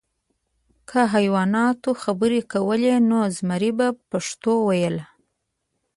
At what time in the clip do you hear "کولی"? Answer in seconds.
2.53-2.93